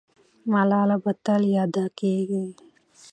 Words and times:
ملاله 0.51 0.95
به 1.03 1.11
تل 1.25 1.41
یاده 1.55 1.85
کېږي. 1.99 2.45